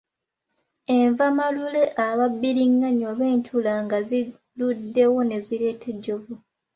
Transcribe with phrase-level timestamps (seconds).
[0.97, 6.33] Enva malule aba bbiriŋŋanya oba entula nga ziruddewo ne zireeta ejjovu.